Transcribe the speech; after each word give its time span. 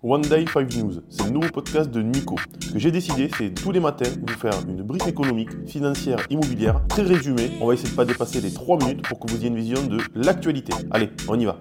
One 0.00 0.22
Day 0.22 0.44
5 0.46 0.76
News, 0.76 1.02
c'est 1.08 1.24
le 1.24 1.30
nouveau 1.30 1.48
podcast 1.48 1.90
de 1.90 2.00
Nico. 2.00 2.36
Ce 2.60 2.70
que 2.70 2.78
j'ai 2.78 2.92
décidé, 2.92 3.28
c'est 3.36 3.52
tous 3.52 3.72
les 3.72 3.80
matins 3.80 4.08
vous 4.24 4.32
faire 4.38 4.52
une 4.68 4.80
brief 4.84 5.04
économique, 5.08 5.50
financière, 5.66 6.24
immobilière, 6.30 6.86
très 6.86 7.02
résumée. 7.02 7.50
On 7.60 7.66
va 7.66 7.74
essayer 7.74 7.90
de 7.90 7.96
pas 7.96 8.04
dépasser 8.04 8.40
les 8.40 8.52
3 8.52 8.78
minutes 8.78 9.02
pour 9.02 9.18
que 9.18 9.28
vous 9.28 9.38
ayez 9.38 9.48
une 9.48 9.56
vision 9.56 9.84
de 9.84 9.98
l'actualité. 10.14 10.72
Allez, 10.92 11.10
on 11.26 11.36
y 11.40 11.46
va. 11.46 11.60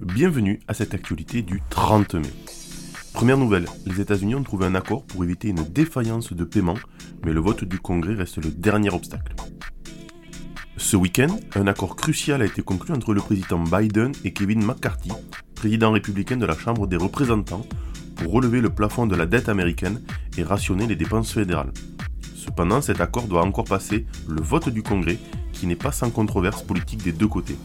Bienvenue 0.00 0.58
à 0.66 0.74
cette 0.74 0.94
actualité 0.94 1.42
du 1.42 1.62
30 1.70 2.16
mai. 2.16 2.30
Première 3.12 3.38
nouvelle, 3.38 3.66
les 3.86 4.00
États-Unis 4.00 4.34
ont 4.34 4.42
trouvé 4.42 4.66
un 4.66 4.74
accord 4.74 5.04
pour 5.04 5.22
éviter 5.22 5.46
une 5.46 5.62
défaillance 5.62 6.32
de 6.32 6.42
paiement, 6.42 6.74
mais 7.24 7.32
le 7.32 7.38
vote 7.38 7.62
du 7.62 7.78
Congrès 7.78 8.14
reste 8.14 8.38
le 8.38 8.50
dernier 8.50 8.90
obstacle. 8.90 9.36
Ce 10.76 10.96
week-end, 10.96 11.28
un 11.54 11.68
accord 11.68 11.94
crucial 11.94 12.42
a 12.42 12.46
été 12.46 12.62
conclu 12.62 12.92
entre 12.92 13.14
le 13.14 13.20
président 13.20 13.62
Biden 13.62 14.10
et 14.24 14.32
Kevin 14.32 14.64
McCarthy 14.64 15.12
président 15.62 15.92
républicain 15.92 16.36
de 16.36 16.44
la 16.44 16.58
Chambre 16.58 16.88
des 16.88 16.96
représentants, 16.96 17.64
pour 18.16 18.32
relever 18.32 18.60
le 18.60 18.68
plafond 18.68 19.06
de 19.06 19.14
la 19.14 19.26
dette 19.26 19.48
américaine 19.48 20.02
et 20.36 20.42
rationner 20.42 20.88
les 20.88 20.96
dépenses 20.96 21.30
fédérales. 21.30 21.72
Cependant, 22.34 22.80
cet 22.80 23.00
accord 23.00 23.28
doit 23.28 23.44
encore 23.44 23.66
passer 23.66 24.04
le 24.28 24.42
vote 24.42 24.70
du 24.70 24.82
Congrès, 24.82 25.20
qui 25.52 25.68
n'est 25.68 25.76
pas 25.76 25.92
sans 25.92 26.10
controverse 26.10 26.64
politique 26.64 27.04
des 27.04 27.12
deux 27.12 27.28
côtés. 27.28 27.56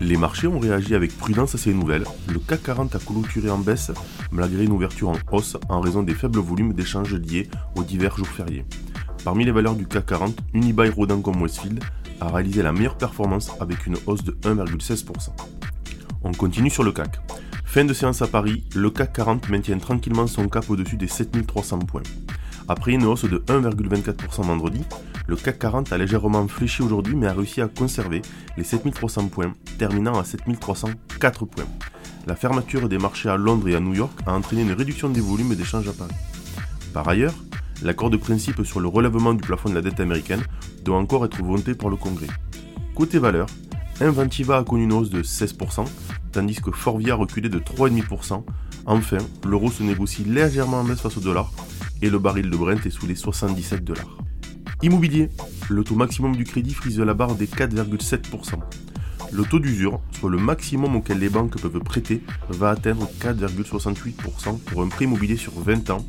Les 0.00 0.16
marchés 0.16 0.46
ont 0.46 0.60
réagi 0.60 0.94
avec 0.94 1.18
prudence 1.18 1.56
à 1.56 1.58
ces 1.58 1.74
nouvelles. 1.74 2.04
Le 2.32 2.38
CAC 2.38 2.62
40 2.62 2.94
a 2.94 2.98
clôturé 3.00 3.50
en 3.50 3.58
baisse 3.58 3.90
malgré 4.30 4.62
une 4.62 4.72
ouverture 4.72 5.08
en 5.08 5.16
hausse 5.32 5.56
en 5.68 5.80
raison 5.80 6.04
des 6.04 6.14
faibles 6.14 6.38
volumes 6.38 6.72
d'échanges 6.72 7.14
liés 7.14 7.48
aux 7.74 7.82
divers 7.82 8.16
jours 8.16 8.28
fériés. 8.28 8.64
Parmi 9.24 9.44
les 9.44 9.50
valeurs 9.50 9.74
du 9.74 9.88
CAC 9.88 10.06
40, 10.06 10.36
Unibail 10.52 10.90
Rodin 10.90 11.20
comme 11.20 11.42
Westfield 11.42 11.82
a 12.20 12.28
réalisé 12.28 12.62
la 12.62 12.72
meilleure 12.72 12.96
performance 12.96 13.50
avec 13.58 13.86
une 13.88 13.96
hausse 14.06 14.22
de 14.22 14.38
1,16%. 14.42 15.30
On 16.24 16.32
continue 16.32 16.70
sur 16.70 16.82
le 16.82 16.92
CAC. 16.92 17.20
Fin 17.66 17.84
de 17.84 17.92
séance 17.92 18.22
à 18.22 18.26
Paris, 18.26 18.64
le 18.74 18.90
CAC 18.90 19.12
40 19.12 19.48
maintient 19.50 19.78
tranquillement 19.78 20.26
son 20.26 20.48
cap 20.48 20.68
au-dessus 20.70 20.96
des 20.96 21.06
7300 21.06 21.80
points. 21.80 22.02
Après 22.66 22.92
une 22.92 23.04
hausse 23.04 23.26
de 23.26 23.38
1,24% 23.40 24.42
vendredi, 24.42 24.82
le 25.26 25.36
CAC 25.36 25.58
40 25.58 25.92
a 25.92 25.98
légèrement 25.98 26.48
fléchi 26.48 26.82
aujourd'hui 26.82 27.14
mais 27.14 27.26
a 27.26 27.34
réussi 27.34 27.60
à 27.60 27.68
conserver 27.68 28.22
les 28.56 28.64
7300 28.64 29.28
points, 29.28 29.52
terminant 29.78 30.18
à 30.18 30.24
7304 30.24 31.44
points. 31.44 31.64
La 32.26 32.36
fermeture 32.36 32.88
des 32.88 32.96
marchés 32.96 33.28
à 33.28 33.36
Londres 33.36 33.68
et 33.68 33.74
à 33.74 33.80
New 33.80 33.94
York 33.94 34.18
a 34.26 34.32
entraîné 34.32 34.62
une 34.62 34.72
réduction 34.72 35.10
des 35.10 35.20
volumes 35.20 35.54
d'échanges 35.54 35.88
à 35.88 35.92
Paris. 35.92 36.14
Par 36.94 37.06
ailleurs, 37.06 37.34
l'accord 37.82 38.08
de 38.08 38.16
principe 38.16 38.64
sur 38.64 38.80
le 38.80 38.88
relèvement 38.88 39.34
du 39.34 39.42
plafond 39.42 39.68
de 39.68 39.74
la 39.74 39.82
dette 39.82 40.00
américaine 40.00 40.42
doit 40.84 40.96
encore 40.96 41.26
être 41.26 41.42
voté 41.42 41.74
par 41.74 41.90
le 41.90 41.96
Congrès. 41.96 42.28
Côté 42.94 43.18
valeur, 43.18 43.46
Inventiva 44.00 44.58
a 44.58 44.64
connu 44.64 44.84
une 44.84 44.92
hausse 44.92 45.10
de 45.10 45.22
16%, 45.22 45.84
tandis 46.32 46.60
que 46.60 46.70
Forvia 46.70 47.14
a 47.14 47.16
reculé 47.16 47.48
de 47.48 47.58
3,5%. 47.58 48.44
Enfin, 48.86 49.18
l'euro 49.46 49.70
se 49.70 49.82
négocie 49.82 50.24
légèrement 50.24 50.80
en 50.80 50.84
baisse 50.84 51.00
face 51.00 51.16
au 51.16 51.20
dollar 51.20 51.50
et 52.02 52.10
le 52.10 52.18
baril 52.18 52.50
de 52.50 52.56
Brent 52.56 52.84
est 52.84 52.90
sous 52.90 53.06
les 53.06 53.14
77 53.14 53.82
dollars. 53.82 54.18
Immobilier, 54.82 55.30
le 55.70 55.82
taux 55.84 55.94
maximum 55.94 56.36
du 56.36 56.44
crédit 56.44 56.74
frise 56.74 57.00
la 57.00 57.14
barre 57.14 57.34
des 57.34 57.46
4,7%. 57.46 58.58
Le 59.32 59.44
taux 59.44 59.58
d'usure, 59.58 60.00
soit 60.12 60.30
le 60.30 60.36
maximum 60.36 60.96
auquel 60.96 61.18
les 61.18 61.30
banques 61.30 61.58
peuvent 61.58 61.80
prêter, 61.80 62.22
va 62.50 62.70
atteindre 62.70 63.08
4,68% 63.20 64.58
pour 64.58 64.82
un 64.82 64.88
prêt 64.88 65.06
immobilier 65.06 65.36
sur 65.36 65.58
20 65.58 65.90
ans 65.90 66.06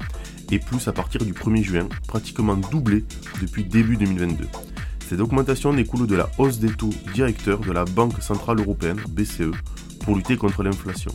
et 0.51 0.59
plus 0.59 0.87
à 0.87 0.91
partir 0.91 1.23
du 1.23 1.33
1er 1.33 1.63
juin, 1.63 1.87
pratiquement 2.07 2.57
doublé 2.57 3.05
depuis 3.41 3.63
début 3.63 3.95
2022. 3.95 4.47
Cette 5.07 5.19
augmentation 5.19 5.71
découle 5.71 6.07
de 6.07 6.15
la 6.15 6.29
hausse 6.39 6.57
des 6.57 6.71
taux 6.71 6.89
directeurs 7.13 7.59
de 7.59 7.71
la 7.71 7.85
Banque 7.85 8.23
Centrale 8.23 8.59
Européenne, 8.59 8.99
BCE, 9.09 9.51
pour 10.03 10.15
lutter 10.15 10.35
contre 10.35 10.63
l'inflation. 10.63 11.11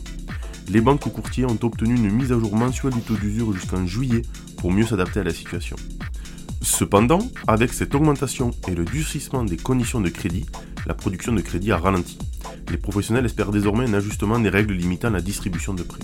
Les 0.69 0.79
banques 0.79 1.11
courtiers 1.11 1.43
ont 1.43 1.57
obtenu 1.61 1.95
une 1.95 2.09
mise 2.09 2.31
à 2.31 2.39
jour 2.39 2.55
mensuelle 2.55 2.93
du 2.93 3.01
taux 3.01 3.15
d'usure 3.15 3.51
jusqu'en 3.53 3.85
juillet 3.85 4.21
pour 4.57 4.71
mieux 4.71 4.85
s'adapter 4.85 5.19
à 5.19 5.23
la 5.23 5.33
situation. 5.33 5.75
Cependant, 6.61 7.19
avec 7.47 7.73
cette 7.73 7.93
augmentation 7.93 8.51
et 8.69 8.75
le 8.75 8.85
durcissement 8.85 9.43
des 9.43 9.57
conditions 9.57 9.99
de 9.99 10.07
crédit, 10.07 10.45
la 10.85 10.93
production 10.93 11.33
de 11.33 11.41
crédit 11.41 11.73
a 11.73 11.77
ralenti. 11.77 12.17
Les 12.69 12.77
professionnels 12.77 13.25
espèrent 13.25 13.51
désormais 13.51 13.89
un 13.89 13.93
ajustement 13.93 14.39
des 14.39 14.49
règles 14.49 14.73
limitant 14.73 15.09
la 15.09 15.21
distribution 15.21 15.73
de 15.73 15.83
prêts. 15.83 15.99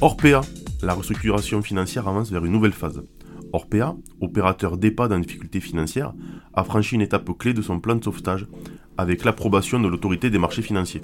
Orpea, 0.00 0.40
la 0.82 0.94
restructuration 0.94 1.62
financière 1.62 2.08
avance 2.08 2.32
vers 2.32 2.44
une 2.44 2.52
nouvelle 2.52 2.72
phase. 2.72 3.02
Orpea, 3.52 3.96
opérateur 4.20 4.76
d'EHPAD 4.76 5.12
en 5.12 5.18
difficulté 5.18 5.60
financière, 5.60 6.12
a 6.54 6.64
franchi 6.64 6.94
une 6.94 7.02
étape 7.02 7.30
clé 7.38 7.54
de 7.54 7.62
son 7.62 7.80
plan 7.80 7.96
de 7.96 8.04
sauvetage 8.04 8.46
avec 8.98 9.24
l'approbation 9.24 9.80
de 9.80 9.88
l'autorité 9.88 10.30
des 10.30 10.38
marchés 10.38 10.62
financiers, 10.62 11.02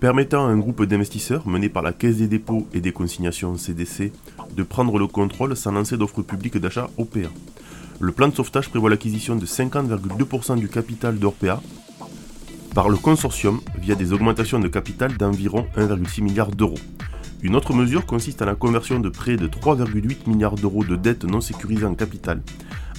permettant 0.00 0.46
à 0.46 0.50
un 0.50 0.58
groupe 0.58 0.84
d'investisseurs 0.84 1.46
mené 1.46 1.68
par 1.68 1.82
la 1.82 1.92
Caisse 1.92 2.16
des 2.16 2.28
dépôts 2.28 2.66
et 2.72 2.80
des 2.80 2.92
consignations 2.92 3.56
CDC 3.56 4.12
de 4.56 4.62
prendre 4.62 4.98
le 4.98 5.06
contrôle 5.06 5.56
sans 5.56 5.72
lancer 5.72 5.96
d'offre 5.96 6.22
publique 6.22 6.58
d'achat 6.58 6.90
OPA. 6.96 7.28
Le 8.00 8.12
plan 8.12 8.28
de 8.28 8.34
sauvetage 8.34 8.70
prévoit 8.70 8.88
l'acquisition 8.88 9.36
de 9.36 9.44
50,2% 9.44 10.58
du 10.58 10.68
capital 10.68 11.18
d'Orpea 11.18 11.60
par 12.74 12.88
le 12.88 12.96
consortium 12.96 13.60
via 13.78 13.94
des 13.94 14.12
augmentations 14.12 14.58
de 14.58 14.68
capital 14.68 15.16
d'environ 15.16 15.66
1,6 15.76 16.22
milliard 16.22 16.50
d'euros. 16.50 16.78
Une 17.42 17.56
autre 17.56 17.72
mesure 17.72 18.04
consiste 18.04 18.42
à 18.42 18.44
la 18.44 18.54
conversion 18.54 19.00
de 19.00 19.08
près 19.08 19.36
de 19.36 19.46
3,8 19.46 20.28
milliards 20.28 20.56
d'euros 20.56 20.84
de 20.84 20.94
dettes 20.94 21.24
non 21.24 21.40
sécurisées 21.40 21.86
en 21.86 21.94
capital, 21.94 22.42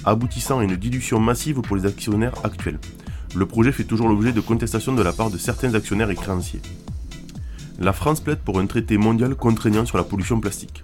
aboutissant 0.04 0.58
à 0.58 0.64
une 0.64 0.74
dilution 0.74 1.20
massive 1.20 1.60
pour 1.60 1.76
les 1.76 1.86
actionnaires 1.86 2.34
actuels. 2.42 2.80
Le 3.36 3.46
projet 3.46 3.70
fait 3.70 3.84
toujours 3.84 4.08
l'objet 4.08 4.32
de 4.32 4.40
contestations 4.40 4.94
de 4.94 5.02
la 5.02 5.12
part 5.12 5.30
de 5.30 5.38
certains 5.38 5.74
actionnaires 5.74 6.10
et 6.10 6.16
créanciers. 6.16 6.60
La 7.78 7.92
France 7.92 8.20
plaide 8.20 8.40
pour 8.40 8.58
un 8.58 8.66
traité 8.66 8.96
mondial 8.98 9.36
contraignant 9.36 9.86
sur 9.86 9.96
la 9.96 10.04
pollution 10.04 10.40
plastique. 10.40 10.82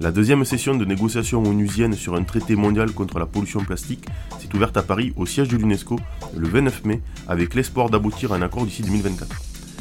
La 0.00 0.10
deuxième 0.10 0.44
session 0.46 0.74
de 0.74 0.84
négociation 0.86 1.42
onusienne 1.42 1.92
sur 1.92 2.14
un 2.14 2.24
traité 2.24 2.56
mondial 2.56 2.90
contre 2.90 3.18
la 3.18 3.26
pollution 3.26 3.60
plastique 3.60 4.06
s'est 4.40 4.54
ouverte 4.54 4.76
à 4.78 4.82
Paris 4.82 5.12
au 5.16 5.26
siège 5.26 5.48
de 5.48 5.56
l'UNESCO 5.56 6.00
le 6.34 6.48
29 6.48 6.84
mai 6.86 7.02
avec 7.28 7.54
l'espoir 7.54 7.90
d'aboutir 7.90 8.32
à 8.32 8.36
un 8.36 8.42
accord 8.42 8.64
d'ici 8.64 8.82
2024. 8.82 9.30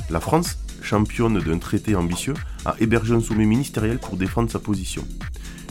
La 0.09 0.19
France 0.19 0.59
championne 0.83 1.39
d'un 1.39 1.57
traité 1.57 1.95
ambitieux, 1.95 2.35
a 2.65 2.75
hébergé 2.79 3.13
un 3.13 3.21
sommet 3.21 3.45
ministériel 3.45 3.97
pour 3.97 4.17
défendre 4.17 4.51
sa 4.51 4.59
position. 4.59 5.03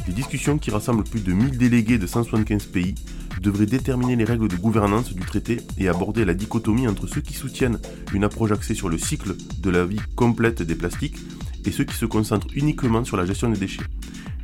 Les 0.09 0.13
discussions 0.13 0.59
qui 0.59 0.71
rassemblent 0.71 1.05
plus 1.05 1.21
de 1.21 1.33
1000 1.33 1.59
délégués 1.59 1.99
de 1.99 2.07
175 2.07 2.67
pays 2.67 2.95
devraient 3.41 3.67
déterminer 3.67 4.17
les 4.17 4.25
règles 4.25 4.49
de 4.49 4.57
gouvernance 4.57 5.13
du 5.13 5.21
traité 5.21 5.61
et 5.79 5.89
aborder 5.89 6.25
la 6.25 6.35
dichotomie 6.35 6.89
entre 6.89 7.07
ceux 7.07 7.21
qui 7.21 7.35
soutiennent 7.35 7.79
une 8.13 8.25
approche 8.25 8.53
axée 8.53 8.75
sur 8.75 8.89
le 8.89 8.99
cycle 8.99 9.37
de 9.59 9.71
la 9.71 9.85
vie 9.85 10.01
complète 10.17 10.63
des 10.63 10.75
plastiques 10.75 11.17
et 11.65 11.71
ceux 11.71 11.85
qui 11.85 11.95
se 11.95 12.07
concentrent 12.07 12.49
uniquement 12.55 13.05
sur 13.05 13.17
la 13.17 13.27
gestion 13.27 13.51
des 13.51 13.59
déchets. 13.59 13.83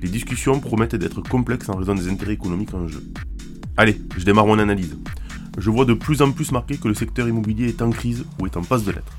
Les 0.00 0.08
discussions 0.08 0.60
promettent 0.60 0.94
d'être 0.94 1.22
complexes 1.22 1.68
en 1.68 1.76
raison 1.76 1.94
des 1.94 2.08
intérêts 2.08 2.34
économiques 2.34 2.74
en 2.74 2.86
jeu. 2.86 3.02
Allez, 3.76 4.00
je 4.16 4.24
démarre 4.24 4.46
mon 4.46 4.58
analyse. 4.58 4.96
Je 5.56 5.70
vois 5.70 5.84
de 5.84 5.94
plus 5.94 6.22
en 6.22 6.30
plus 6.30 6.52
marqué 6.52 6.76
que 6.76 6.86
le 6.86 6.94
secteur 6.94 7.28
immobilier 7.28 7.68
est 7.68 7.82
en 7.82 7.90
crise 7.90 8.24
ou 8.38 8.46
est 8.46 8.56
en 8.56 8.62
passe 8.62 8.84
de 8.84 8.92
l'être. 8.92 9.12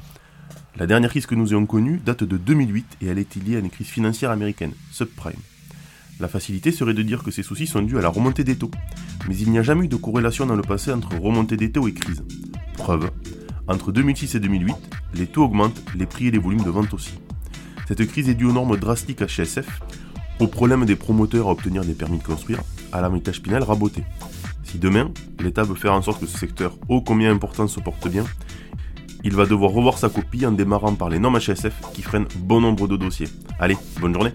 La 0.77 0.87
dernière 0.87 1.09
crise 1.09 1.25
que 1.25 1.35
nous 1.35 1.49
ayons 1.49 1.65
connue 1.65 1.99
date 2.05 2.23
de 2.23 2.37
2008 2.37 2.97
et 3.01 3.07
elle 3.07 3.17
est 3.17 3.35
liée 3.35 3.55
à 3.55 3.59
une 3.59 3.69
crise 3.69 3.87
financière 3.87 4.31
américaine, 4.31 4.73
subprime. 4.91 5.39
La 6.19 6.27
facilité 6.27 6.71
serait 6.71 6.93
de 6.93 7.01
dire 7.01 7.23
que 7.23 7.31
ces 7.31 7.43
soucis 7.43 7.67
sont 7.67 7.81
dus 7.81 7.97
à 7.97 8.01
la 8.01 8.09
remontée 8.09 8.43
des 8.43 8.55
taux, 8.55 8.71
mais 9.27 9.35
il 9.37 9.51
n'y 9.51 9.57
a 9.57 9.63
jamais 9.63 9.85
eu 9.85 9.87
de 9.87 9.95
corrélation 9.95 10.45
dans 10.45 10.55
le 10.55 10.61
passé 10.61 10.91
entre 10.91 11.17
remontée 11.17 11.57
des 11.57 11.71
taux 11.71 11.87
et 11.87 11.93
crise. 11.93 12.23
Preuve, 12.73 13.09
entre 13.67 13.91
2006 13.91 14.35
et 14.35 14.39
2008, 14.39 14.75
les 15.15 15.27
taux 15.27 15.45
augmentent, 15.45 15.81
les 15.95 16.05
prix 16.05 16.27
et 16.27 16.31
les 16.31 16.37
volumes 16.37 16.63
de 16.63 16.69
vente 16.69 16.93
aussi. 16.93 17.19
Cette 17.87 18.05
crise 18.05 18.29
est 18.29 18.35
due 18.35 18.45
aux 18.45 18.53
normes 18.53 18.77
drastiques 18.77 19.21
HSF, 19.21 19.81
au 20.39 20.47
problème 20.47 20.85
des 20.85 20.95
promoteurs 20.95 21.47
à 21.47 21.51
obtenir 21.51 21.83
des 21.83 21.93
permis 21.93 22.19
de 22.19 22.23
construire, 22.23 22.61
à 22.91 23.01
la 23.01 23.09
métage 23.09 23.41
Pinel 23.41 23.63
raboté. 23.63 24.03
Si 24.63 24.77
demain, 24.77 25.11
l'État 25.39 25.63
veut 25.63 25.75
faire 25.75 25.93
en 25.93 26.01
sorte 26.01 26.21
que 26.21 26.27
ce 26.27 26.37
secteur 26.37 26.77
ô 26.87 27.01
combien 27.01 27.31
important 27.31 27.67
se 27.67 27.79
porte 27.79 28.07
bien, 28.07 28.25
il 29.23 29.35
va 29.35 29.45
devoir 29.45 29.71
revoir 29.71 29.97
sa 29.97 30.09
copie 30.09 30.45
en 30.45 30.51
démarrant 30.51 30.95
par 30.95 31.09
les 31.09 31.19
normes 31.19 31.39
HSF 31.39 31.73
qui 31.93 32.01
freinent 32.01 32.27
bon 32.37 32.61
nombre 32.61 32.87
de 32.87 32.97
dossiers. 32.97 33.27
Allez, 33.59 33.77
bonne 33.99 34.13
journée 34.13 34.33